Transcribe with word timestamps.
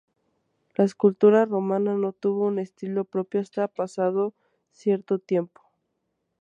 La 0.73 0.83
escultura 0.83 1.45
romana 1.45 1.93
no 1.93 2.11
tuvo 2.11 2.47
un 2.47 2.57
estilo 2.57 3.05
propio 3.05 3.39
hasta 3.39 3.67
pasado 3.67 4.33
cierto 4.71 5.19
tiempo. 5.19 5.61